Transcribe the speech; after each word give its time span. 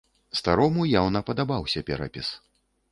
Старому 0.39 0.87
яўна 1.01 1.23
падабаўся 1.31 1.87
перапіс. 1.93 2.27